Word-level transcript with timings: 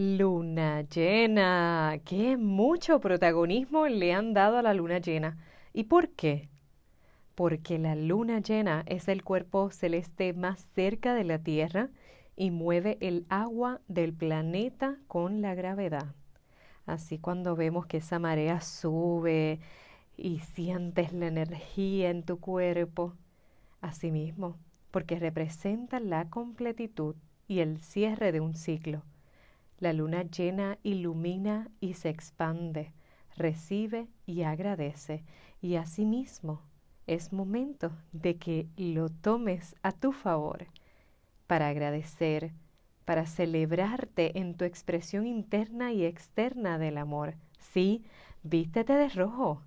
Luna 0.00 0.82
llena. 0.82 1.98
Qué 2.04 2.36
mucho 2.36 3.00
protagonismo 3.00 3.88
le 3.88 4.14
han 4.14 4.32
dado 4.32 4.56
a 4.56 4.62
la 4.62 4.72
luna 4.72 4.98
llena. 4.98 5.38
¿Y 5.72 5.84
por 5.84 6.10
qué? 6.10 6.48
Porque 7.34 7.80
la 7.80 7.96
luna 7.96 8.38
llena 8.38 8.84
es 8.86 9.08
el 9.08 9.24
cuerpo 9.24 9.72
celeste 9.72 10.34
más 10.34 10.60
cerca 10.60 11.14
de 11.14 11.24
la 11.24 11.40
Tierra 11.40 11.88
y 12.36 12.52
mueve 12.52 12.96
el 13.00 13.26
agua 13.28 13.80
del 13.88 14.14
planeta 14.14 14.98
con 15.08 15.42
la 15.42 15.56
gravedad. 15.56 16.14
Así 16.86 17.18
cuando 17.18 17.56
vemos 17.56 17.86
que 17.86 17.96
esa 17.96 18.20
marea 18.20 18.60
sube 18.60 19.58
y 20.16 20.38
sientes 20.38 21.12
la 21.12 21.26
energía 21.26 22.10
en 22.10 22.22
tu 22.22 22.38
cuerpo, 22.38 23.14
asimismo, 23.80 24.58
porque 24.92 25.18
representa 25.18 25.98
la 25.98 26.30
completitud 26.30 27.16
y 27.48 27.58
el 27.58 27.78
cierre 27.80 28.30
de 28.30 28.38
un 28.38 28.54
ciclo 28.54 29.02
la 29.78 29.92
luna 29.92 30.22
llena 30.22 30.78
ilumina 30.82 31.68
y 31.80 31.94
se 31.94 32.08
expande, 32.08 32.92
recibe 33.36 34.08
y 34.26 34.42
agradece, 34.42 35.24
y 35.60 35.76
asimismo 35.76 36.62
es 37.06 37.32
momento 37.32 37.92
de 38.12 38.36
que 38.36 38.68
lo 38.76 39.08
tomes 39.08 39.74
a 39.82 39.92
tu 39.92 40.12
favor. 40.12 40.66
Para 41.46 41.68
agradecer, 41.68 42.52
para 43.04 43.24
celebrarte 43.24 44.38
en 44.38 44.54
tu 44.54 44.64
expresión 44.64 45.26
interna 45.26 45.92
y 45.92 46.04
externa 46.04 46.78
del 46.78 46.98
amor. 46.98 47.36
Sí, 47.58 48.04
vístete 48.42 48.92
de 48.92 49.08
rojo, 49.08 49.62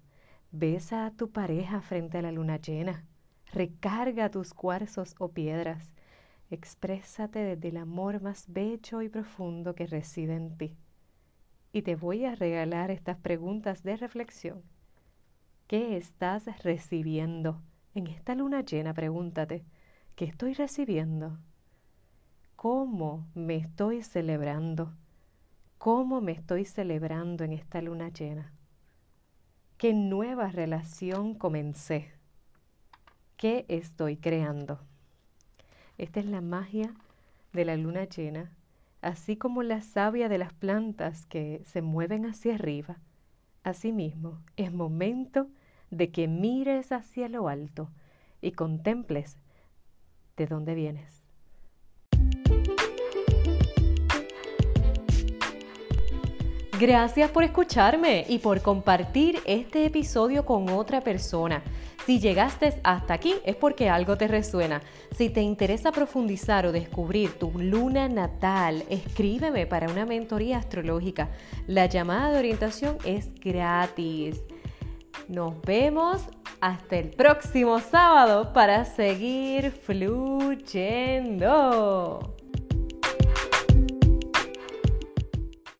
besa 0.51 1.07
a 1.07 1.11
tu 1.11 1.31
pareja 1.31 1.81
frente 1.81 2.19
a 2.19 2.21
la 2.21 2.31
luna 2.31 2.57
llena, 2.57 3.03
recarga 3.51 4.29
tus 4.29 4.53
cuarzos 4.53 5.15
o 5.17 5.29
piedras, 5.29 5.91
Exprésate 6.51 7.39
desde 7.39 7.69
el 7.69 7.77
amor 7.77 8.21
más 8.21 8.51
bello 8.51 9.01
y 9.01 9.07
profundo 9.07 9.73
que 9.73 9.87
reside 9.87 10.35
en 10.35 10.57
ti. 10.57 10.75
Y 11.71 11.83
te 11.83 11.95
voy 11.95 12.25
a 12.25 12.35
regalar 12.35 12.91
estas 12.91 13.17
preguntas 13.17 13.83
de 13.83 13.95
reflexión. 13.95 14.61
¿Qué 15.67 15.95
estás 15.95 16.45
recibiendo? 16.63 17.61
En 17.95 18.07
esta 18.07 18.35
luna 18.35 18.65
llena 18.65 18.93
pregúntate, 18.93 19.63
¿qué 20.17 20.25
estoy 20.25 20.53
recibiendo? 20.53 21.39
¿Cómo 22.57 23.29
me 23.33 23.55
estoy 23.55 24.03
celebrando? 24.03 24.93
¿Cómo 25.77 26.19
me 26.19 26.33
estoy 26.33 26.65
celebrando 26.65 27.45
en 27.45 27.53
esta 27.53 27.81
luna 27.81 28.09
llena? 28.09 28.51
¿Qué 29.77 29.93
nueva 29.93 30.49
relación 30.49 31.33
comencé? 31.33 32.11
¿Qué 33.37 33.65
estoy 33.69 34.17
creando? 34.17 34.90
Esta 36.01 36.19
es 36.19 36.25
la 36.25 36.41
magia 36.41 36.95
de 37.53 37.63
la 37.63 37.77
luna 37.77 38.05
llena, 38.05 38.51
así 39.01 39.37
como 39.37 39.61
la 39.61 39.81
savia 39.81 40.29
de 40.29 40.39
las 40.39 40.51
plantas 40.51 41.27
que 41.27 41.61
se 41.65 41.83
mueven 41.83 42.25
hacia 42.25 42.55
arriba. 42.55 42.97
Asimismo, 43.61 44.41
es 44.57 44.73
momento 44.73 45.47
de 45.91 46.09
que 46.09 46.27
mires 46.27 46.91
hacia 46.91 47.29
lo 47.29 47.49
alto 47.49 47.91
y 48.41 48.53
contemples 48.53 49.37
de 50.37 50.47
dónde 50.47 50.73
vienes. 50.73 51.20
Gracias 56.81 57.29
por 57.29 57.43
escucharme 57.43 58.25
y 58.27 58.39
por 58.39 58.63
compartir 58.63 59.37
este 59.45 59.85
episodio 59.85 60.43
con 60.47 60.67
otra 60.69 61.01
persona. 61.01 61.61
Si 62.07 62.19
llegaste 62.19 62.73
hasta 62.83 63.13
aquí 63.13 63.35
es 63.45 63.55
porque 63.55 63.87
algo 63.87 64.17
te 64.17 64.27
resuena. 64.27 64.81
Si 65.15 65.29
te 65.29 65.41
interesa 65.41 65.91
profundizar 65.91 66.65
o 66.65 66.71
descubrir 66.71 67.37
tu 67.37 67.51
luna 67.51 68.09
natal, 68.09 68.83
escríbeme 68.89 69.67
para 69.67 69.91
una 69.91 70.07
mentoría 70.07 70.57
astrológica. 70.57 71.29
La 71.67 71.85
llamada 71.85 72.31
de 72.31 72.39
orientación 72.39 72.97
es 73.05 73.29
gratis. 73.35 74.41
Nos 75.27 75.61
vemos 75.61 76.23
hasta 76.61 76.97
el 76.97 77.11
próximo 77.11 77.79
sábado 77.79 78.53
para 78.53 78.85
seguir 78.85 79.69
fluyendo. 79.69 80.71